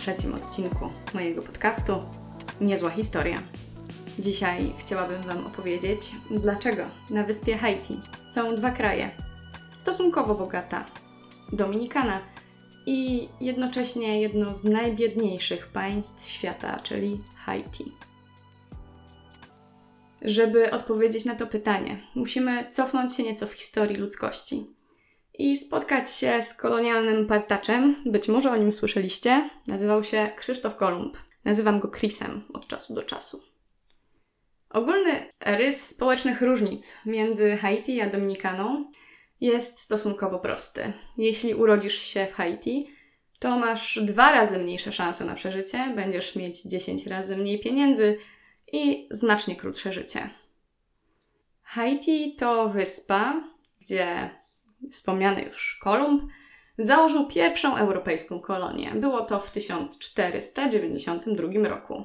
Trzecim 0.00 0.34
odcinku 0.34 0.90
mojego 1.14 1.42
podcastu 1.42 1.92
Niezła 2.60 2.90
Historia. 2.90 3.42
Dzisiaj 4.18 4.72
chciałabym 4.78 5.22
Wam 5.22 5.46
opowiedzieć, 5.46 6.10
dlaczego 6.30 6.82
na 7.10 7.24
wyspie 7.24 7.56
Haiti 7.56 8.00
są 8.26 8.56
dwa 8.56 8.70
kraje, 8.70 9.10
stosunkowo 9.78 10.34
bogata 10.34 10.84
Dominikana 11.52 12.20
i 12.86 13.28
jednocześnie 13.40 14.20
jedno 14.20 14.54
z 14.54 14.64
najbiedniejszych 14.64 15.66
państw 15.66 16.28
świata, 16.28 16.80
czyli 16.82 17.20
Haiti. 17.36 17.92
Żeby 20.22 20.70
odpowiedzieć 20.70 21.24
na 21.24 21.34
to 21.34 21.46
pytanie, 21.46 22.00
musimy 22.14 22.70
cofnąć 22.70 23.14
się 23.16 23.22
nieco 23.22 23.46
w 23.46 23.52
historii 23.52 23.96
ludzkości 23.96 24.66
i 25.40 25.56
spotkać 25.56 26.14
się 26.14 26.42
z 26.42 26.54
kolonialnym 26.54 27.26
partaczem. 27.26 27.96
Być 28.06 28.28
może 28.28 28.50
o 28.50 28.56
nim 28.56 28.72
słyszeliście. 28.72 29.50
Nazywał 29.66 30.04
się 30.04 30.30
Krzysztof 30.36 30.76
Kolumb. 30.76 31.16
Nazywam 31.44 31.80
go 31.80 31.88
Chrisem 31.88 32.42
od 32.52 32.66
czasu 32.66 32.94
do 32.94 33.02
czasu. 33.02 33.42
Ogólny 34.70 35.32
rys 35.40 35.88
społecznych 35.88 36.42
różnic 36.42 36.96
między 37.06 37.56
Haiti 37.56 38.00
a 38.00 38.10
Dominikaną 38.10 38.90
jest 39.40 39.80
stosunkowo 39.80 40.38
prosty. 40.38 40.92
Jeśli 41.18 41.54
urodzisz 41.54 41.98
się 41.98 42.26
w 42.26 42.32
Haiti, 42.32 42.90
to 43.38 43.58
masz 43.58 43.98
dwa 44.02 44.32
razy 44.32 44.58
mniejsze 44.58 44.92
szanse 44.92 45.24
na 45.24 45.34
przeżycie, 45.34 45.92
będziesz 45.96 46.36
mieć 46.36 46.62
10 46.62 47.06
razy 47.06 47.36
mniej 47.36 47.60
pieniędzy 47.60 48.18
i 48.72 49.08
znacznie 49.10 49.56
krótsze 49.56 49.92
życie. 49.92 50.30
Haiti 51.62 52.34
to 52.34 52.68
wyspa, 52.68 53.42
gdzie 53.80 54.30
wspomniany 54.90 55.42
już 55.42 55.78
Kolumb 55.82 56.22
założył 56.78 57.26
pierwszą 57.26 57.76
europejską 57.76 58.40
kolonię. 58.40 58.92
Było 58.94 59.20
to 59.20 59.40
w 59.40 59.50
1492 59.50 61.68
roku. 61.68 62.04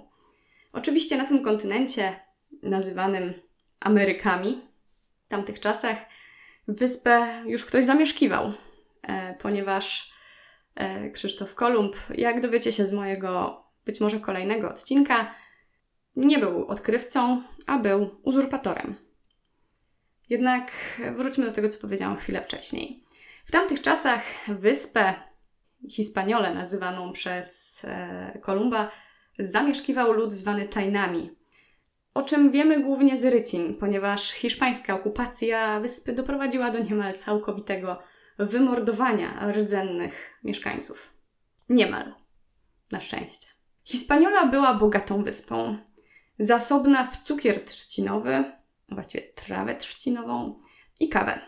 Oczywiście 0.74 1.18
na 1.18 1.26
tym 1.26 1.44
kontynencie, 1.44 2.20
nazywanym 2.64 3.34
Amerykami, 3.80 4.62
w 5.26 5.28
tamtych 5.28 5.60
czasach 5.60 5.98
wyspę 6.68 7.44
już 7.46 7.66
ktoś 7.66 7.86
zamieszkiwał, 7.86 8.54
e, 9.02 9.34
ponieważ 9.34 10.14
e, 10.76 11.10
Krzysztof 11.10 11.56
Kolumb, 11.56 11.96
jak 12.16 12.42
dowiecie 12.42 12.72
się 12.72 12.88
z 12.88 12.94
mojego 12.94 13.64
być 13.86 14.02
może 14.02 14.20
kolejnego 14.20 14.70
odcinka, 14.70 15.36
nie 16.16 16.40
był 16.40 16.68
odkrywcą, 16.68 17.42
a 17.68 17.78
był 17.78 18.10
uzurpatorem. 18.24 18.96
Jednak 20.30 20.72
wróćmy 21.14 21.46
do 21.46 21.52
tego, 21.52 21.70
co 21.70 21.80
powiedziałam 21.80 22.18
chwilę 22.18 22.42
wcześniej. 22.42 23.04
W 23.46 23.52
tamtych 23.52 23.82
czasach 23.82 24.24
wyspę 24.48 25.14
Hispaniolę, 25.90 26.54
nazywaną 26.54 27.14
przez 27.14 27.82
e, 27.84 28.40
Kolumba, 28.42 28.92
zamieszkiwał 29.40 30.12
lud 30.12 30.34
zwany 30.34 30.68
Tainami. 30.68 31.36
O 32.14 32.24
czym 32.24 32.52
wiemy 32.52 32.80
głównie 32.80 33.18
z 33.18 33.26
rycin, 33.26 33.76
ponieważ 33.76 34.32
hiszpańska 34.32 34.96
okupacja 34.96 35.80
wyspy 35.80 36.14
doprowadziła 36.14 36.72
do 36.72 36.80
niemal 36.80 37.14
całkowitego 37.14 38.00
wymordowania 38.40 39.52
rdzennych 39.52 40.40
mieszkańców. 40.44 41.10
Niemal. 41.70 42.14
Na 42.92 43.02
szczęście. 43.02 43.48
Hispaniola 43.84 44.46
była 44.46 44.74
bogatą 44.74 45.24
wyspą. 45.24 45.78
Zasobna 46.40 47.04
w 47.04 47.18
cukier 47.18 47.66
trzcinowy, 47.66 48.44
właściwie 48.92 49.24
trawę 49.24 49.76
trzcinową 49.76 50.56
i 51.00 51.10
kawę. 51.10 51.40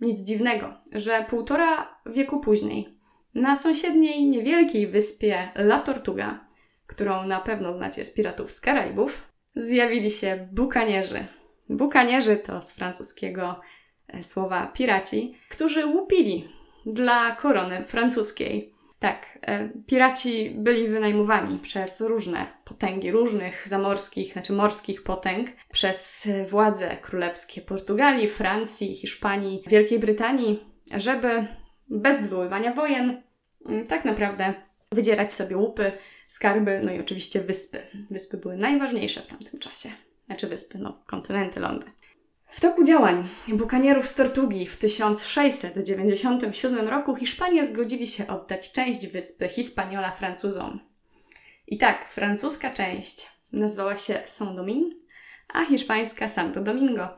Nic 0.00 0.20
dziwnego, 0.20 0.74
że 0.92 1.26
półtora 1.28 1.98
wieku 2.06 2.40
później 2.40 2.98
na 3.34 3.56
sąsiedniej 3.56 4.24
niewielkiej 4.24 4.86
wyspie 4.86 5.52
La 5.54 5.78
Tortuga, 5.78 6.46
którą 6.86 7.26
na 7.26 7.40
pewno 7.40 7.72
znacie 7.72 8.04
z 8.04 8.14
piratów 8.14 8.52
z 8.52 8.60
Karaibów, 8.60 9.32
zjawili 9.56 10.10
się 10.10 10.48
bukanierzy. 10.52 11.26
Bukanierzy 11.68 12.36
to 12.36 12.60
z 12.60 12.72
francuskiego 12.72 13.60
e, 14.08 14.22
słowa 14.22 14.66
piraci, 14.66 15.38
którzy 15.48 15.86
łupili 15.86 16.48
dla 16.86 17.36
korony 17.36 17.84
francuskiej 17.84 18.71
tak, 19.02 19.38
e, 19.42 19.68
piraci 19.86 20.50
byli 20.58 20.88
wynajmowani 20.88 21.58
przez 21.58 22.00
różne 22.00 22.46
potęgi, 22.64 23.10
różnych 23.10 23.68
zamorskich, 23.68 24.32
znaczy 24.32 24.52
morskich 24.52 25.02
potęg, 25.02 25.48
przez 25.72 26.28
władze 26.48 26.96
królewskie 26.96 27.60
Portugalii, 27.60 28.28
Francji, 28.28 28.94
Hiszpanii, 28.94 29.62
Wielkiej 29.66 29.98
Brytanii, 29.98 30.60
żeby 30.96 31.46
bez 31.88 32.22
wywoływania 32.22 32.74
wojen 32.74 33.22
mm, 33.66 33.86
tak 33.86 34.04
naprawdę 34.04 34.54
wydzierać 34.92 35.34
sobie 35.34 35.56
łupy, 35.56 35.92
skarby, 36.26 36.80
no 36.84 36.92
i 36.92 37.00
oczywiście 37.00 37.40
wyspy. 37.40 37.82
Wyspy 38.10 38.36
były 38.36 38.56
najważniejsze 38.56 39.20
w 39.20 39.26
tamtym 39.26 39.58
czasie. 39.58 39.88
Znaczy 40.26 40.46
wyspy, 40.46 40.78
no 40.78 41.02
kontynenty, 41.06 41.60
lądy. 41.60 41.86
W 42.52 42.60
toku 42.60 42.84
działań 42.84 43.28
bukanierów 43.48 44.06
z 44.06 44.14
Tortugi 44.14 44.66
w 44.66 44.76
1697 44.76 46.88
roku 46.88 47.16
Hiszpanie 47.16 47.66
zgodzili 47.66 48.06
się 48.06 48.26
oddać 48.26 48.72
część 48.72 49.06
wyspy 49.06 49.48
Hispaniola 49.48 50.10
Francuzom. 50.10 50.80
I 51.66 51.78
tak, 51.78 52.08
francuska 52.08 52.70
część 52.70 53.26
nazwała 53.52 53.96
się 53.96 54.22
Saint-Domingue, 54.26 54.96
a 55.48 55.64
hiszpańska 55.64 56.28
Santo 56.28 56.60
Domingo. 56.60 57.08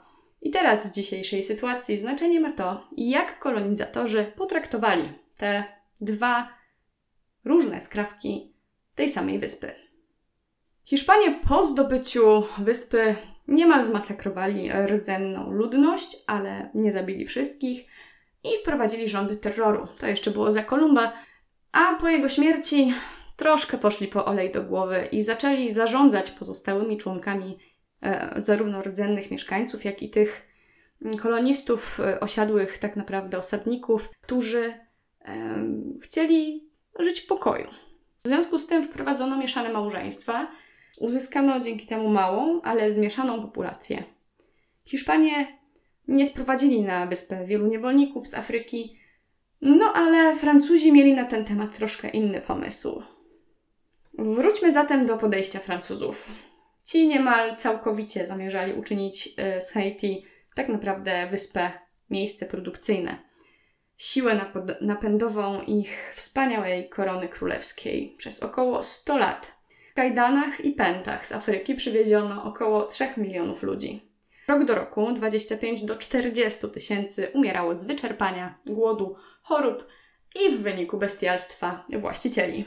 I 0.43 0.51
teraz 0.51 0.87
w 0.87 0.91
dzisiejszej 0.91 1.43
sytuacji 1.43 1.99
znaczenie 1.99 2.41
ma 2.41 2.53
to, 2.53 2.87
jak 2.97 3.39
kolonizatorzy 3.39 4.33
potraktowali 4.37 5.13
te 5.37 5.65
dwa 6.01 6.49
różne 7.45 7.81
skrawki 7.81 8.55
tej 8.95 9.09
samej 9.09 9.39
wyspy. 9.39 9.73
Hiszpanie 10.85 11.41
po 11.49 11.63
zdobyciu 11.63 12.45
wyspy 12.59 13.17
Niemal 13.49 13.85
zmasakrowali 13.85 14.71
rdzenną 14.87 15.51
ludność, 15.51 16.17
ale 16.27 16.71
nie 16.75 16.93
zabili 16.93 17.27
wszystkich 17.27 17.87
i 18.45 18.49
wprowadzili 18.63 19.09
rządy 19.09 19.37
terroru. 19.37 19.87
To 20.01 20.07
jeszcze 20.07 20.31
było 20.31 20.53
za 20.53 20.63
Kolumba, 20.63 21.13
a 21.73 21.95
po 22.01 22.09
jego 22.09 22.29
śmierci 22.29 22.95
troszkę 23.37 23.79
poszli 23.79 24.07
po 24.07 24.25
olej 24.25 24.53
do 24.53 24.63
głowy 24.63 25.09
i 25.13 25.23
zaczęli 25.23 25.73
zarządzać 25.73 26.31
pozostałymi 26.31 26.99
członkami 26.99 27.59
e, 28.03 28.35
zarówno 28.37 28.83
rdzennych 28.83 29.31
mieszkańców, 29.31 29.85
jak 29.85 30.03
i 30.03 30.11
tych 30.11 30.47
kolonistów 31.23 32.01
e, 32.01 32.21
osiadłych, 32.21 32.79
tak 32.79 32.97
naprawdę 32.97 33.39
osadników, 33.39 34.11
którzy 34.21 34.75
e, 35.25 35.65
chcieli 36.03 36.71
żyć 36.99 37.21
w 37.21 37.27
pokoju. 37.27 37.67
W 38.25 38.29
związku 38.29 38.59
z 38.59 38.67
tym 38.67 38.83
wprowadzono 38.83 39.37
mieszane 39.37 39.73
małżeństwa, 39.73 40.49
Uzyskano 41.01 41.61
dzięki 41.61 41.87
temu 41.87 42.09
małą, 42.09 42.61
ale 42.63 42.91
zmieszaną 42.91 43.43
populację. 43.43 44.05
Hiszpanie 44.85 45.59
nie 46.09 46.27
sprowadzili 46.27 46.83
na 46.83 47.07
wyspę 47.07 47.47
wielu 47.47 47.67
niewolników 47.67 48.29
z 48.29 48.35
Afryki, 48.35 48.99
no 49.61 49.93
ale 49.95 50.37
Francuzi 50.37 50.93
mieli 50.93 51.13
na 51.13 51.25
ten 51.25 51.45
temat 51.45 51.77
troszkę 51.77 52.09
inny 52.09 52.41
pomysł. 52.41 53.03
Wróćmy 54.19 54.73
zatem 54.73 55.07
do 55.07 55.17
podejścia 55.17 55.59
Francuzów. 55.59 56.29
Ci 56.85 57.07
niemal 57.09 57.57
całkowicie 57.57 58.27
zamierzali 58.27 58.73
uczynić 58.73 59.35
e, 59.37 59.61
z 59.61 59.71
Haiti 59.73 60.25
tak 60.55 60.69
naprawdę 60.69 61.27
wyspę, 61.31 61.71
miejsce 62.11 62.47
produkcyjne. 62.47 63.19
Siłę 63.97 64.41
napędową 64.81 65.63
ich 65.63 66.13
wspaniałej 66.17 66.89
korony 66.89 67.29
królewskiej 67.29 68.15
przez 68.19 68.43
około 68.43 68.83
100 68.83 69.19
lat 69.19 69.54
kajdanach 69.95 70.65
i 70.65 70.73
pętach 70.73 71.27
z 71.27 71.33
Afryki 71.33 71.75
przywieziono 71.75 72.45
około 72.45 72.83
3 72.83 73.09
milionów 73.17 73.63
ludzi. 73.63 74.15
Rok 74.49 74.65
do 74.65 74.75
roku 74.75 75.13
25 75.13 75.85
do 75.85 75.97
40 75.97 76.69
tysięcy 76.69 77.29
umierało 77.35 77.75
z 77.77 77.85
wyczerpania, 77.85 78.59
głodu, 78.67 79.17
chorób 79.43 79.87
i 80.35 80.55
w 80.55 80.63
wyniku 80.63 80.99
bestialstwa 80.99 81.85
właścicieli. 81.99 82.65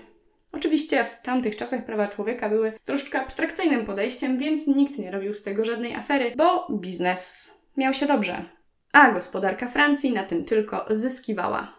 Oczywiście 0.52 1.04
w 1.04 1.22
tamtych 1.22 1.56
czasach 1.56 1.86
prawa 1.86 2.08
człowieka 2.08 2.50
były 2.50 2.74
troszeczkę 2.86 3.22
abstrakcyjnym 3.22 3.86
podejściem, 3.86 4.38
więc 4.38 4.68
nikt 4.68 4.98
nie 4.98 5.12
robił 5.12 5.34
z 5.34 5.44
tego 5.44 5.66
żadnej 5.66 5.96
afery, 5.96 6.34
bo 6.38 6.68
biznes 6.72 7.52
miał 7.78 7.94
się 7.94 8.06
dobrze. 8.06 8.46
A 8.92 9.12
gospodarka 9.12 9.68
Francji 9.68 10.14
na 10.14 10.24
tym 10.24 10.46
tylko 10.46 10.86
zyskiwała. 10.90 11.77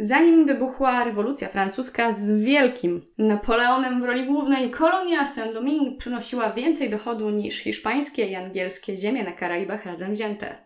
Zanim 0.00 0.46
wybuchła 0.46 1.04
rewolucja 1.04 1.48
francuska 1.48 2.12
z 2.12 2.32
wielkim 2.32 3.06
Napoleonem 3.18 4.00
w 4.00 4.04
roli 4.04 4.26
głównej, 4.26 4.70
kolonia 4.70 5.26
Saint-Domingue 5.26 5.96
przynosiła 5.98 6.52
więcej 6.52 6.90
dochodu 6.90 7.30
niż 7.30 7.58
hiszpańskie 7.58 8.26
i 8.26 8.34
angielskie 8.34 8.96
ziemie 8.96 9.24
na 9.24 9.32
Karaibach 9.32 9.86
razem 9.86 10.12
wzięte. 10.12 10.56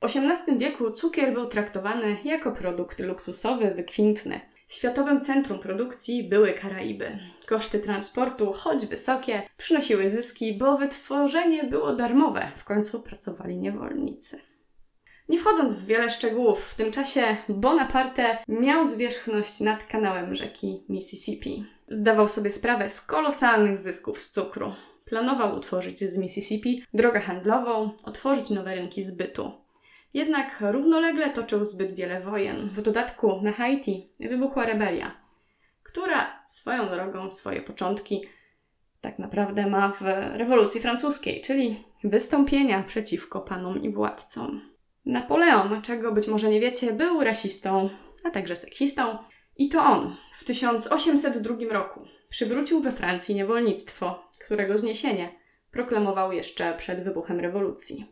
W 0.00 0.04
XVIII 0.04 0.58
wieku 0.58 0.90
cukier 0.90 1.32
był 1.32 1.46
traktowany 1.46 2.16
jako 2.24 2.52
produkt 2.52 3.00
luksusowy, 3.00 3.70
wykwintny. 3.70 4.40
Światowym 4.68 5.20
centrum 5.20 5.58
produkcji 5.58 6.28
były 6.28 6.52
Karaiby. 6.52 7.18
Koszty 7.46 7.78
transportu, 7.78 8.52
choć 8.52 8.86
wysokie, 8.86 9.42
przynosiły 9.56 10.10
zyski, 10.10 10.58
bo 10.58 10.76
wytworzenie 10.76 11.64
było 11.64 11.92
darmowe. 11.92 12.48
W 12.56 12.64
końcu 12.64 13.00
pracowali 13.00 13.56
niewolnicy. 13.56 14.53
Nie 15.28 15.38
wchodząc 15.38 15.72
w 15.72 15.86
wiele 15.86 16.10
szczegółów, 16.10 16.64
w 16.64 16.74
tym 16.74 16.92
czasie 16.92 17.36
Bonaparte 17.48 18.38
miał 18.48 18.86
zwierzchność 18.86 19.60
nad 19.60 19.86
kanałem 19.86 20.34
rzeki 20.34 20.84
Mississippi. 20.88 21.64
Zdawał 21.88 22.28
sobie 22.28 22.50
sprawę 22.50 22.88
z 22.88 23.00
kolosalnych 23.00 23.78
zysków 23.78 24.20
z 24.20 24.30
cukru. 24.30 24.74
Planował 25.04 25.56
utworzyć 25.56 25.98
z 25.98 26.18
Mississippi 26.18 26.84
drogę 26.94 27.20
handlową, 27.20 27.90
otworzyć 28.04 28.50
nowe 28.50 28.74
rynki 28.74 29.02
zbytu. 29.02 29.52
Jednak 30.14 30.56
równolegle 30.60 31.30
toczył 31.30 31.64
zbyt 31.64 31.94
wiele 31.94 32.20
wojen. 32.20 32.68
W 32.68 32.82
dodatku 32.82 33.40
na 33.42 33.52
Haiti 33.52 34.10
wybuchła 34.20 34.66
rebelia, 34.66 35.16
która 35.82 36.42
swoją 36.46 36.88
drogą 36.88 37.30
swoje 37.30 37.62
początki 37.62 38.24
tak 39.00 39.18
naprawdę 39.18 39.66
ma 39.66 39.92
w 39.92 40.02
rewolucji 40.32 40.80
francuskiej, 40.80 41.40
czyli 41.40 41.84
wystąpienia 42.04 42.82
przeciwko 42.82 43.40
panom 43.40 43.82
i 43.82 43.90
władcom. 43.90 44.73
Napoleon, 45.06 45.82
czego 45.82 46.12
być 46.12 46.28
może 46.28 46.48
nie 46.48 46.60
wiecie, 46.60 46.92
był 46.92 47.24
rasistą, 47.24 47.90
a 48.24 48.30
także 48.30 48.56
seksistą. 48.56 49.18
I 49.56 49.68
to 49.68 49.84
on 49.84 50.16
w 50.38 50.44
1802 50.44 51.56
roku 51.70 52.00
przywrócił 52.28 52.80
we 52.80 52.92
Francji 52.92 53.34
niewolnictwo, 53.34 54.28
którego 54.44 54.78
zniesienie 54.78 55.28
proklamował 55.70 56.32
jeszcze 56.32 56.74
przed 56.76 57.04
wybuchem 57.04 57.40
rewolucji. 57.40 58.06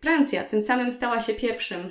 Francja 0.00 0.44
tym 0.44 0.60
samym 0.60 0.92
stała 0.92 1.20
się 1.20 1.34
pierwszym, 1.34 1.90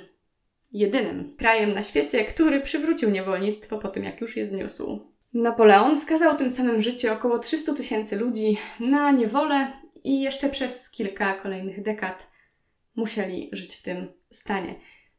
jedynym 0.72 1.36
krajem 1.36 1.74
na 1.74 1.82
świecie, 1.82 2.24
który 2.24 2.60
przywrócił 2.60 3.10
niewolnictwo 3.10 3.78
po 3.78 3.88
tym, 3.88 4.04
jak 4.04 4.20
już 4.20 4.36
je 4.36 4.46
zniósł. 4.46 5.00
Napoleon 5.34 5.98
skazał 6.00 6.36
tym 6.36 6.50
samym 6.50 6.80
życie 6.80 7.12
około 7.12 7.38
300 7.38 7.74
tysięcy 7.74 8.16
ludzi 8.16 8.58
na 8.80 9.10
niewolę 9.10 9.72
i 10.04 10.20
jeszcze 10.20 10.48
przez 10.48 10.90
kilka 10.90 11.34
kolejnych 11.34 11.82
dekad 11.82 12.30
musieli 12.98 13.48
żyć 13.52 13.74
w 13.74 13.82
tym 13.82 14.12
stanie, 14.30 14.74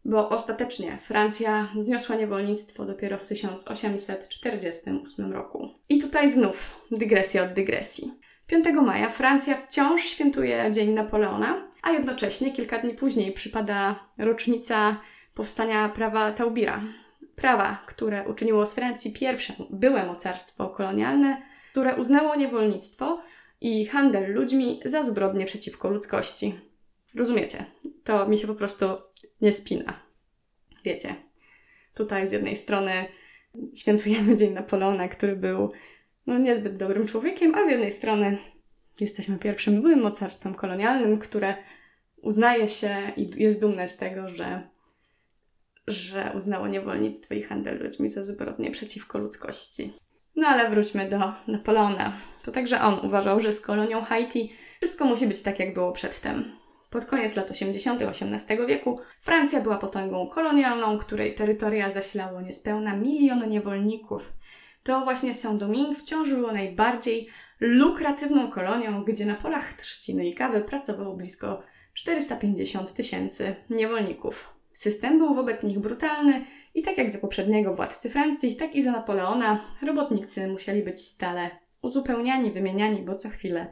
bo 0.05 0.29
ostatecznie 0.29 0.97
Francja 0.97 1.69
zniosła 1.77 2.15
niewolnictwo 2.15 2.85
dopiero 2.85 3.17
w 3.17 3.27
1848 3.27 5.33
roku. 5.33 5.69
I 5.89 6.01
tutaj 6.01 6.31
znów 6.31 6.85
dygresja 6.91 7.43
od 7.43 7.53
dygresji. 7.53 8.11
5 8.47 8.65
maja 8.65 9.09
Francja 9.09 9.57
wciąż 9.57 10.03
świętuje 10.03 10.71
Dzień 10.71 10.93
Napoleona, 10.93 11.69
a 11.81 11.91
jednocześnie 11.91 12.51
kilka 12.51 12.79
dni 12.79 12.93
później 12.93 13.31
przypada 13.31 13.99
rocznica 14.17 14.97
powstania 15.35 15.89
prawa 15.89 16.31
Taubira. 16.31 16.81
Prawa, 17.35 17.83
które 17.85 18.27
uczyniło 18.27 18.65
z 18.65 18.73
Francji 18.73 19.13
pierwsze 19.13 19.53
byłe 19.69 20.05
mocarstwo 20.05 20.69
kolonialne, 20.69 21.41
które 21.71 21.95
uznało 21.95 22.35
niewolnictwo 22.35 23.21
i 23.61 23.85
handel 23.85 24.33
ludźmi 24.33 24.79
za 24.85 25.03
zbrodnie 25.03 25.45
przeciwko 25.45 25.89
ludzkości. 25.89 26.69
Rozumiecie? 27.15 27.65
To 28.03 28.27
mi 28.27 28.37
się 28.37 28.47
po 28.47 28.55
prostu 28.55 28.85
nie 29.41 29.53
spina. 29.53 29.99
Wiecie, 30.83 31.15
tutaj 31.93 32.27
z 32.27 32.31
jednej 32.31 32.55
strony 32.55 33.05
świętujemy 33.77 34.35
Dzień 34.35 34.53
Napoleona, 34.53 35.07
który 35.07 35.35
był 35.35 35.71
no, 36.27 36.37
niezbyt 36.37 36.77
dobrym 36.77 37.07
człowiekiem, 37.07 37.55
a 37.55 37.65
z 37.65 37.69
jednej 37.69 37.91
strony 37.91 38.37
jesteśmy 38.99 39.39
pierwszym 39.39 39.81
byłym 39.81 40.01
mocarstwem 40.01 40.55
kolonialnym, 40.55 41.19
które 41.19 41.55
uznaje 42.21 42.67
się 42.67 43.11
i 43.17 43.43
jest 43.43 43.61
dumne 43.61 43.87
z 43.87 43.97
tego, 43.97 44.27
że, 44.27 44.69
że 45.87 46.31
uznało 46.35 46.67
niewolnictwo 46.67 47.33
i 47.33 47.41
handel 47.41 47.83
ludźmi 47.83 48.09
za 48.09 48.23
zbrodnie 48.23 48.71
przeciwko 48.71 49.17
ludzkości. 49.17 49.93
No 50.35 50.47
ale 50.47 50.69
wróćmy 50.69 51.09
do 51.09 51.33
Napoleona. 51.47 52.13
To 52.43 52.51
także 52.51 52.81
on 52.81 53.05
uważał, 53.05 53.41
że 53.41 53.53
z 53.53 53.61
kolonią 53.61 54.01
Haiti 54.01 54.53
wszystko 54.77 55.05
musi 55.05 55.27
być 55.27 55.41
tak, 55.41 55.59
jak 55.59 55.73
było 55.73 55.91
przedtem. 55.91 56.58
Pod 56.89 57.05
koniec 57.05 57.35
lat 57.35 57.51
80. 57.51 58.01
XVIII 58.01 58.67
wieku 58.67 58.99
Francja 59.19 59.61
była 59.61 59.77
potęgą 59.77 60.27
kolonialną, 60.27 60.97
której 60.97 61.35
terytoria 61.35 61.91
zaślało 61.91 62.41
niespełna 62.41 62.95
milion 62.95 63.49
niewolników. 63.49 64.33
To 64.83 65.03
właśnie 65.03 65.33
Saint-Domingue 65.33 65.93
wciąż 65.93 66.33
było 66.33 66.51
najbardziej 66.51 67.27
lukratywną 67.59 68.51
kolonią, 68.51 69.03
gdzie 69.03 69.25
na 69.25 69.35
polach 69.35 69.73
trzciny 69.73 70.27
i 70.27 70.33
kawy 70.33 70.61
pracowało 70.61 71.15
blisko 71.15 71.61
450 71.93 72.93
tysięcy 72.93 73.55
niewolników. 73.69 74.53
System 74.73 75.17
był 75.17 75.33
wobec 75.33 75.63
nich 75.63 75.79
brutalny 75.79 76.45
i 76.75 76.81
tak 76.81 76.97
jak 76.97 77.09
za 77.09 77.19
poprzedniego 77.19 77.73
władcy 77.73 78.09
Francji, 78.09 78.55
tak 78.55 78.75
i 78.75 78.81
za 78.81 78.91
Napoleona, 78.91 79.61
robotnicy 79.81 80.47
musieli 80.47 80.83
być 80.83 81.01
stale 81.01 81.49
uzupełniani, 81.81 82.51
wymieniani, 82.51 83.01
bo 83.01 83.15
co 83.15 83.29
chwilę 83.29 83.71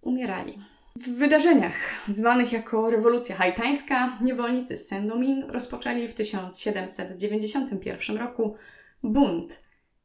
umierali. 0.00 0.58
W 0.96 1.18
wydarzeniach 1.18 1.74
zwanych 2.08 2.52
jako 2.52 2.90
rewolucja 2.90 3.36
haitańska 3.36 4.18
niewolnicy 4.20 4.76
z 4.76 4.88
Saint-Domingue 4.88 5.52
rozpoczęli 5.52 6.08
w 6.08 6.14
1791 6.14 8.16
roku 8.16 8.56
bunt 9.02 9.62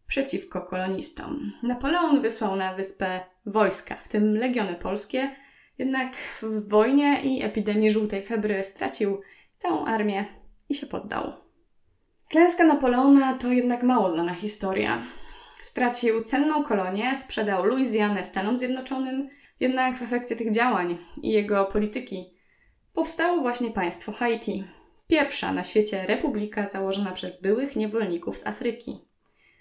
przeciwko 0.07 0.61
kolonistom. 0.61 1.51
Napoleon 1.63 2.21
wysłał 2.21 2.55
na 2.55 2.73
wyspę 2.73 3.19
wojska, 3.45 3.95
w 3.95 4.07
tym 4.07 4.37
legiony 4.37 4.75
polskie, 4.75 5.35
jednak 5.77 6.15
w 6.41 6.69
wojnie 6.69 7.21
i 7.23 7.43
epidemii 7.43 7.91
żółtej 7.91 8.23
febry 8.23 8.63
stracił 8.63 9.21
całą 9.57 9.85
armię 9.85 10.25
i 10.69 10.75
się 10.75 10.85
poddał. 10.85 11.33
Klęska 12.29 12.63
Napoleona 12.63 13.33
to 13.33 13.51
jednak 13.51 13.83
mało 13.83 14.09
znana 14.09 14.33
historia. 14.33 15.01
Stracił 15.61 16.21
cenną 16.21 16.63
kolonię, 16.63 17.15
sprzedał 17.15 17.65
Luizjanę 17.65 18.23
Stanom 18.23 18.57
Zjednoczonym, 18.57 19.29
jednak 19.61 19.97
w 19.97 20.01
efekcie 20.01 20.35
tych 20.35 20.51
działań 20.51 20.97
i 21.23 21.31
jego 21.31 21.65
polityki 21.65 22.33
powstało 22.93 23.41
właśnie 23.41 23.71
państwo 23.71 24.11
Haiti, 24.11 24.63
pierwsza 25.07 25.53
na 25.53 25.63
świecie 25.63 26.05
republika 26.07 26.65
założona 26.65 27.11
przez 27.11 27.41
byłych 27.41 27.75
niewolników 27.75 28.37
z 28.37 28.47
Afryki. 28.47 29.05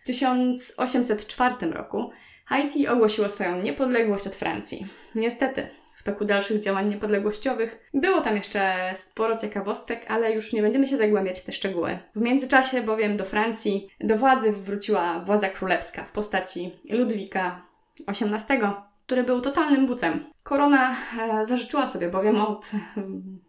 W 0.03 0.07
1804 0.07 1.55
roku 1.71 2.11
Haiti 2.47 2.89
ogłosiło 2.89 3.29
swoją 3.29 3.59
niepodległość 3.59 4.27
od 4.27 4.35
Francji. 4.35 4.87
Niestety, 5.15 5.69
w 5.97 6.03
toku 6.03 6.25
dalszych 6.25 6.59
działań 6.59 6.89
niepodległościowych 6.89 7.91
było 7.95 8.21
tam 8.21 8.37
jeszcze 8.37 8.93
sporo 8.95 9.37
ciekawostek, 9.37 10.05
ale 10.09 10.33
już 10.33 10.53
nie 10.53 10.63
będziemy 10.63 10.87
się 10.87 10.97
zagłębiać 10.97 11.41
w 11.41 11.45
te 11.45 11.53
szczegóły. 11.53 11.99
W 12.15 12.21
międzyczasie 12.21 12.83
bowiem 12.83 13.17
do 13.17 13.25
Francji 13.25 13.89
do 14.01 14.17
władzy 14.17 14.53
wróciła 14.53 15.21
władza 15.21 15.49
królewska 15.49 16.05
w 16.05 16.13
postaci 16.13 16.73
Ludwika 16.91 17.63
XVIII, 18.09 18.90
który 19.11 19.25
był 19.25 19.41
totalnym 19.41 19.87
bucem. 19.87 20.25
Korona 20.43 20.97
e, 21.19 21.45
zażyczyła 21.45 21.87
sobie 21.87 22.09
bowiem 22.09 22.37
od 22.41 22.71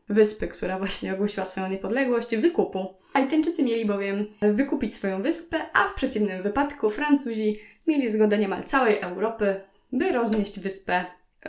wyspy, 0.09 0.47
która 0.47 0.77
właśnie 0.77 1.13
ogłosiła 1.13 1.45
swoją 1.45 1.67
niepodległość, 1.67 2.35
wykupu. 2.35 2.93
Haitańczycy 3.13 3.63
mieli 3.63 3.85
bowiem 3.85 4.27
wykupić 4.41 4.95
swoją 4.95 5.21
wyspę, 5.21 5.57
a 5.73 5.87
w 5.87 5.93
przeciwnym 5.93 6.43
wypadku 6.43 6.89
Francuzi 6.89 7.59
mieli 7.87 8.11
zgodę 8.11 8.37
niemal 8.37 8.63
całej 8.63 8.99
Europy, 8.99 9.61
by 9.91 10.11
roznieść 10.11 10.59
wyspę 10.59 11.05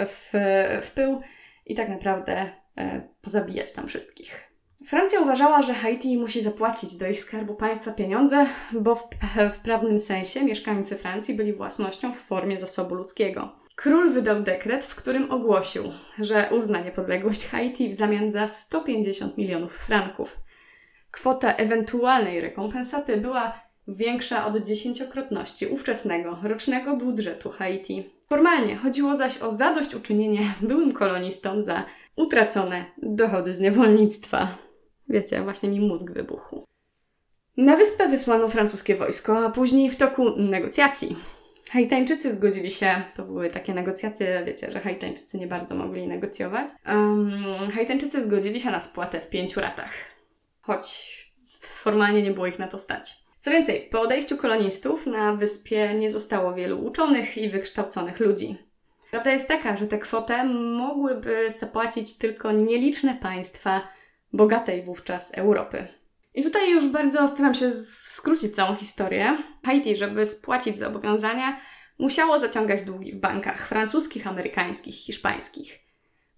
w, 0.07 0.31
w 0.83 0.91
pył 0.91 1.21
i 1.67 1.75
tak 1.75 1.89
naprawdę 1.89 2.51
e, 2.79 3.09
pozabijać 3.23 3.73
tam 3.73 3.89
wszystkich. 3.89 4.53
Francja 4.87 5.21
uważała, 5.21 5.63
że 5.63 5.75
Haiti 5.75 6.19
musi 6.19 6.41
zapłacić 6.41 6.97
do 6.97 7.07
ich 7.07 7.21
skarbu 7.21 7.55
państwa 7.55 7.93
pieniądze, 7.93 8.47
bo 8.73 8.95
w, 8.95 9.09
w 9.53 9.59
prawnym 9.59 10.01
sensie 10.01 10.45
mieszkańcy 10.45 10.97
Francji 10.97 11.35
byli 11.35 11.53
własnością 11.53 12.13
w 12.13 12.19
formie 12.19 12.61
zasobu 12.61 12.95
ludzkiego. 12.95 13.62
Król 13.77 14.11
wydał 14.11 14.43
dekret, 14.43 14.85
w 14.85 14.95
którym 14.95 15.31
ogłosił, 15.31 15.83
że 16.19 16.51
uzna 16.57 16.81
niepodległość 16.81 17.47
Haiti 17.47 17.89
w 17.89 17.95
zamian 17.95 18.31
za 18.31 18.49
150 18.49 19.39
milionów 19.39 19.77
franków. 19.77 20.39
Kwota 21.11 21.55
ewentualnej 21.55 22.41
rekompensaty 22.41 23.17
była 23.17 23.61
większa 23.89 24.47
od 24.47 24.57
dziesięciokrotności 24.57 25.67
ówczesnego 25.67 26.39
rocznego 26.43 26.97
budżetu 26.97 27.51
Haiti. 27.51 28.11
Formalnie 28.29 28.77
chodziło 28.77 29.15
zaś 29.15 29.39
o 29.39 29.51
zadośćuczynienie 29.51 30.55
byłym 30.61 30.93
kolonistom 30.93 31.63
za 31.63 31.85
utracone 32.17 32.85
dochody 33.03 33.55
z 33.55 33.61
niewolnictwa. 33.61 34.59
Wiecie, 35.09 35.43
właśnie 35.43 35.69
mi 35.69 35.81
mózg 35.81 36.13
wybuchł. 36.13 36.65
Na 37.57 37.77
wyspę 37.77 38.09
wysłano 38.09 38.49
francuskie 38.49 38.97
wojsko, 38.97 39.45
a 39.45 39.51
później 39.51 39.91
w 39.91 39.97
toku 39.97 40.37
negocjacji 40.37 41.17
Haitańczycy 41.73 42.31
zgodzili 42.31 42.71
się, 42.71 43.03
to 43.15 43.25
były 43.25 43.51
takie 43.51 43.75
negocjacje, 43.75 44.43
wiecie, 44.47 44.71
że 44.71 44.81
Haitańczycy 44.81 45.39
nie 45.39 45.47
bardzo 45.47 45.75
mogli 45.75 46.09
negocjować. 46.09 46.69
Um, 46.87 47.33
zgodzili 48.23 48.61
się 48.61 48.71
na 48.71 48.81
spłatę 48.81 49.21
w 49.21 49.29
pięciu 49.29 49.61
ratach, 49.61 49.91
choć 50.61 51.13
formalnie 51.61 52.23
nie 52.23 52.31
było 52.31 52.47
ich 52.47 52.59
na 52.59 52.69
to 52.69 52.79
stać. 52.79 53.15
Co 53.39 53.51
więcej, 53.51 53.89
po 53.91 54.01
odejściu 54.01 54.37
kolonistów 54.37 55.07
na 55.07 55.37
wyspie 55.37 55.95
nie 55.95 56.11
zostało 56.11 56.55
wielu 56.55 56.85
uczonych 56.85 57.39
i 57.39 57.51
wykształconych 57.51 58.21
ludzi. 58.21 58.59
Prawda 59.11 59.33
jest 59.33 59.49
taka, 59.49 59.77
że 59.77 59.87
tę 59.87 59.99
kwotę 59.99 60.45
mogłyby 60.79 61.51
zapłacić 61.51 62.19
tylko 62.19 62.53
nieliczne 62.53 63.15
państwa 63.15 63.89
bogatej 64.33 64.83
wówczas 64.83 65.39
Europy. 65.39 65.87
I 66.35 66.43
tutaj 66.43 66.71
już 66.71 66.89
bardzo 66.89 67.29
staram 67.29 67.55
się 67.55 67.71
skrócić 67.71 68.55
całą 68.55 68.77
historię. 68.77 69.37
Haiti, 69.67 69.97
żeby 69.97 70.27
spłacić 70.27 70.79
zobowiązania, 70.79 71.61
musiało 71.99 72.39
zaciągać 72.39 72.85
długi 72.85 73.13
w 73.13 73.21
bankach 73.21 73.67
francuskich, 73.69 74.27
amerykańskich, 74.27 74.95
hiszpańskich. 74.95 75.79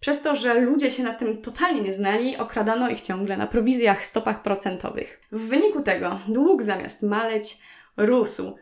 Przez 0.00 0.22
to, 0.22 0.36
że 0.36 0.54
ludzie 0.54 0.90
się 0.90 1.02
na 1.02 1.14
tym 1.14 1.42
totalnie 1.42 1.80
nie 1.80 1.92
znali, 1.92 2.36
okradano 2.36 2.88
ich 2.88 3.00
ciągle 3.00 3.36
na 3.36 3.46
prowizjach, 3.46 4.06
stopach 4.06 4.42
procentowych. 4.42 5.20
W 5.32 5.48
wyniku 5.48 5.82
tego 5.82 6.20
dług 6.28 6.62
zamiast 6.62 7.02
maleć 7.02 7.58
rósł, 7.96 8.56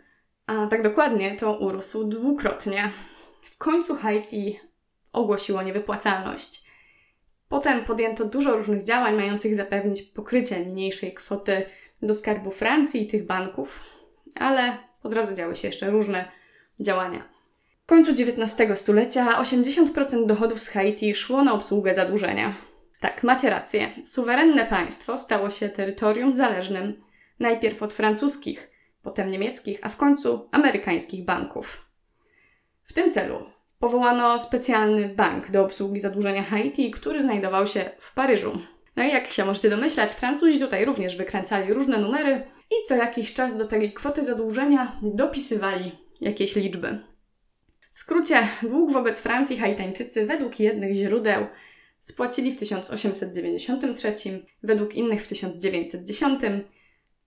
a 0.47 0.67
tak 0.67 0.83
dokładnie 0.83 1.37
to 1.37 1.59
urósł 1.59 2.05
dwukrotnie. 2.05 2.91
W 3.43 3.59
końcu 3.59 3.97
Haiti 3.97 4.61
ogłosiło 5.13 5.63
niewypłacalność. 5.63 6.62
Potem 7.53 7.85
podjęto 7.85 8.25
dużo 8.25 8.57
różnych 8.57 8.83
działań 8.83 9.17
mających 9.17 9.55
zapewnić 9.55 10.03
pokrycie 10.03 10.67
niniejszej 10.67 11.15
kwoty 11.15 11.67
do 12.03 12.15
skarbu 12.15 12.51
Francji 12.51 13.03
i 13.03 13.07
tych 13.07 13.27
banków, 13.27 13.81
ale 14.35 14.77
po 15.03 15.09
drodze 15.09 15.35
działy 15.35 15.57
się 15.57 15.69
jeszcze 15.69 15.91
różne 15.91 16.25
działania. 16.81 17.29
W 17.83 17.87
końcu 17.87 18.11
XIX 18.11 18.81
stulecia 18.81 19.43
80% 19.43 20.27
dochodów 20.27 20.61
z 20.61 20.69
Haiti 20.69 21.15
szło 21.15 21.43
na 21.45 21.53
obsługę 21.53 21.95
zadłużenia. 21.95 22.55
Tak, 23.01 23.23
macie 23.23 23.51
rację. 23.51 23.91
Suwerenne 24.05 24.67
państwo 24.67 25.19
stało 25.19 25.51
się 25.51 25.69
terytorium 25.69 26.33
zależnym 26.33 27.01
najpierw 27.39 27.83
od 27.83 27.95
francuskich, 27.95 28.71
potem 29.03 29.29
niemieckich, 29.29 29.79
a 29.83 29.89
w 29.89 29.97
końcu 29.97 30.49
amerykańskich 30.53 31.25
banków. 31.25 31.87
W 32.83 32.93
tym 32.93 33.11
celu 33.11 33.47
powołano 33.83 34.39
specjalny 34.39 35.09
bank 35.09 35.51
do 35.51 35.65
obsługi 35.65 36.01
zadłużenia 36.01 36.43
Haiti, 36.43 36.91
który 36.91 37.23
znajdował 37.23 37.67
się 37.67 37.91
w 37.99 38.15
Paryżu. 38.15 38.59
No 38.97 39.03
i 39.05 39.09
jak 39.09 39.27
się 39.27 39.45
możecie 39.45 39.71
domyślać, 39.71 40.11
Francuzi 40.11 40.59
tutaj 40.61 40.85
również 40.85 41.17
wykręcali 41.17 41.73
różne 41.73 41.99
numery 41.99 42.47
i 42.71 42.75
co 42.89 42.95
jakiś 42.95 43.33
czas 43.33 43.57
do 43.57 43.65
tej 43.65 43.93
kwoty 43.93 44.25
zadłużenia 44.25 44.93
dopisywali 45.03 45.93
jakieś 46.21 46.57
liczby. 46.57 46.99
W 47.93 47.99
skrócie, 47.99 48.49
dług 48.63 48.93
wobec 48.93 49.21
Francji 49.21 49.59
Haitańczycy 49.59 50.27
według 50.27 50.61
jednych 50.61 50.95
źródeł 50.95 51.47
spłacili 52.01 52.53
w 52.53 52.59
1893, 52.59 54.15
według 54.63 54.95
innych 54.95 55.23
w 55.23 55.29
1910, 55.29 56.41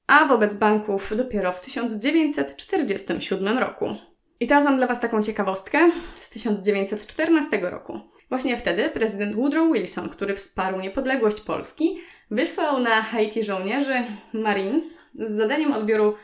a 0.07 0.25
wobec 0.25 0.53
banków 0.53 1.13
dopiero 1.17 1.53
w 1.53 1.61
1947 1.61 3.57
roku. 3.57 3.95
I 4.39 4.47
teraz 4.47 4.63
mam 4.63 4.77
dla 4.77 4.87
Was 4.87 4.99
taką 4.99 5.23
ciekawostkę 5.23 5.89
z 6.19 6.29
1914 6.29 7.59
roku. 7.61 7.99
Właśnie 8.29 8.57
wtedy 8.57 8.89
prezydent 8.89 9.35
Woodrow 9.35 9.73
Wilson, 9.73 10.09
który 10.09 10.35
wsparł 10.35 10.79
niepodległość 10.79 11.41
Polski, 11.41 11.97
wysłał 12.31 12.79
na 12.79 13.01
Haiti 13.01 13.43
żołnierzy 13.43 13.93
Marines 14.33 14.99
z 15.13 15.31
zadaniem 15.31 15.73
odbioru 15.73 16.15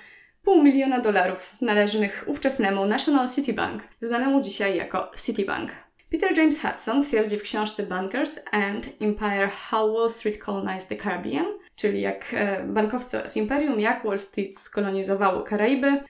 pół 0.43 0.63
miliona 0.63 0.99
dolarów 0.99 1.53
należnych 1.61 2.23
ówczesnemu 2.27 2.85
National 2.85 3.29
City 3.29 3.53
Bank, 3.53 3.83
znanemu 4.01 4.41
dzisiaj 4.41 4.77
jako 4.77 5.11
Citibank. 5.25 5.71
Peter 6.11 6.37
James 6.37 6.61
Hudson 6.61 7.03
twierdzi 7.03 7.37
w 7.37 7.41
książce 7.41 7.83
Bankers 7.83 8.39
and 8.51 8.89
Empire 9.01 9.49
How 9.49 9.93
Wall 9.93 10.09
Street 10.09 10.37
Colonized 10.37 10.89
the 10.89 11.03
Caribbean, 11.03 11.45
czyli 11.75 12.01
jak 12.01 12.25
e, 12.33 12.63
bankowcy 12.63 13.19
oraz 13.19 13.37
imperium, 13.37 13.79
jak 13.79 14.03
Wall 14.03 14.19
Street 14.19 14.57
skolonizowało 14.57 15.41
Karaiby, 15.41 16.01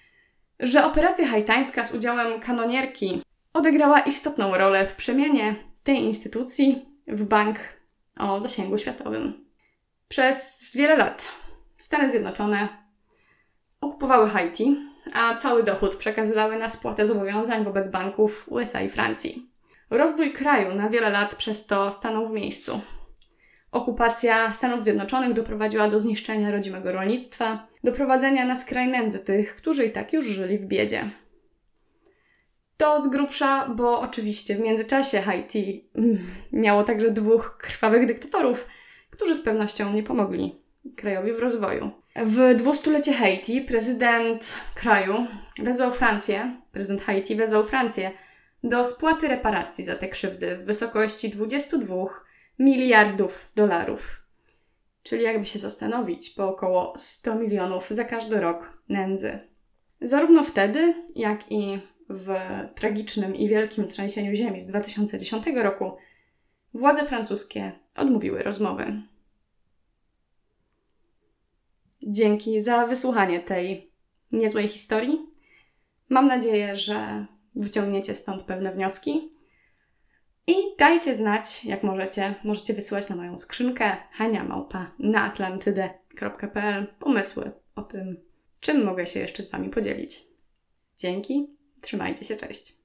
że 0.62 0.86
operacja 0.86 1.28
haitańska 1.28 1.86
z 1.86 1.94
udziałem 1.94 2.40
kanonierki 2.40 3.22
odegrała 3.54 4.00
istotną 4.00 4.58
rolę 4.58 4.86
w 4.86 4.96
przemianie 4.96 5.56
tej 5.84 6.04
instytucji 6.04 6.86
w 7.08 7.24
bank 7.24 7.58
o 8.20 8.40
zasięgu 8.40 8.78
światowym. 8.78 9.46
Przez 10.08 10.72
wiele 10.76 10.96
lat 10.96 11.28
Stany 11.78 12.10
Zjednoczone 12.10 12.68
okupowały 13.82 14.30
Haiti, 14.30 14.78
a 15.14 15.36
cały 15.36 15.64
dochód 15.64 15.96
przekazywały 15.96 16.60
na 16.60 16.70
spłatę 16.70 17.06
zobowiązań 17.06 17.64
wobec 17.64 17.92
banków 17.92 18.46
USA 18.48 18.82
i 18.82 18.90
Francji. 18.90 19.50
Rozwój 19.90 20.34
kraju 20.34 20.76
na 20.76 20.90
wiele 20.90 21.10
lat 21.10 21.36
przez 21.36 21.68
to 21.68 21.92
stanął 21.92 22.28
w 22.28 22.32
miejscu. 22.32 22.82
Okupacja 23.72 24.54
Stanów 24.54 24.84
Zjednoczonych 24.84 25.34
doprowadziła 25.34 25.88
do 25.88 26.00
zniszczenia 26.00 26.52
rodzimego 26.52 26.92
rolnictwa, 26.92 27.68
doprowadzenia 27.84 28.46
na 28.46 28.56
skraj 28.56 28.88
nędzy 28.88 29.20
tych, 29.20 29.56
którzy 29.56 29.86
i 29.86 29.92
tak 29.92 30.14
już 30.14 30.26
żyli 30.26 30.58
w 30.58 30.66
biedzie. 30.66 31.10
To 32.78 33.00
z 33.00 33.08
grubsza, 33.08 33.68
bo 33.76 34.00
oczywiście 34.00 34.56
w 34.56 34.60
międzyczasie 34.60 35.22
Haiti 35.22 35.90
mm, 35.96 36.18
miało 36.54 36.84
także 36.84 37.12
dwóch 37.12 37.58
krwawych 37.58 38.06
dyktatorów, 38.06 38.68
którzy 39.10 39.36
z 39.36 39.42
pewnością 39.42 39.94
nie 39.94 40.04
pomogli 40.04 40.62
krajowi 40.96 41.34
w 41.34 41.40
rozwoju. 41.40 41.92
W 42.16 42.56
dwustulecie 42.56 43.14
Haiti 43.14 43.62
prezydent 43.62 44.58
kraju 44.76 45.26
wezwał 45.60 45.92
Francję, 45.92 46.56
prezydent 46.72 47.02
Haiti 47.02 47.36
wezwał 47.36 47.64
Francję 47.64 48.12
do 48.64 48.84
spłaty 48.84 49.28
reparacji 49.28 49.84
za 49.84 49.96
te 49.96 50.08
krzywdy 50.08 50.58
w 50.58 50.66
wysokości 50.66 51.30
22 51.30 51.96
miliardów 52.62 53.52
dolarów. 53.56 54.22
Czyli 55.04 55.24
jakby 55.24 55.46
się 55.46 55.60
zastanowić, 55.60 56.30
po 56.30 56.48
około 56.48 56.94
100 56.98 57.36
milionów 57.36 57.90
za 57.90 58.04
każdy 58.04 58.42
rok 58.42 58.78
nędzy. 58.90 59.40
Zarówno 60.02 60.44
wtedy, 60.44 60.94
jak 61.16 61.52
i 61.52 61.80
w 62.10 62.36
tragicznym 62.76 63.36
i 63.36 63.50
wielkim 63.50 63.88
trzęsieniu 63.88 64.36
ziemi 64.36 64.60
z 64.60 64.66
2010 64.66 65.46
roku, 65.56 65.98
władze 66.74 67.04
francuskie 67.04 67.72
odmówiły 67.96 68.44
rozmowy. 68.44 69.02
Dzięki 72.04 72.62
za 72.62 72.88
wysłuchanie 72.88 73.40
tej 73.40 73.92
niezłej 74.32 74.68
historii. 74.68 75.20
Mam 76.10 76.26
nadzieję, 76.26 76.76
że 76.76 77.26
wyciągniecie 77.56 78.16
stąd 78.16 78.44
pewne 78.44 78.72
wnioski. 78.72 79.32
I 80.48 80.54
dajcie 80.80 81.16
znać, 81.16 81.66
jak 81.66 81.84
możecie. 81.84 82.36
Możecie 82.44 82.74
wysyłać 82.74 83.10
na 83.10 83.16
moją 83.16 83.38
skrzynkę 83.38 83.98
haniamałpa 84.12 84.92
na 85.00 85.24
atlantydę.pl 85.24 86.88
pomysły 87.00 87.52
o 87.76 87.84
tym, 87.84 88.18
czym 88.60 88.86
mogę 88.86 89.08
się 89.08 89.20
jeszcze 89.20 89.44
z 89.44 89.52
Wami 89.52 89.70
podzielić. 89.70 90.24
Dzięki, 90.98 91.58
trzymajcie 91.82 92.26
się, 92.26 92.36
cześć. 92.36 92.81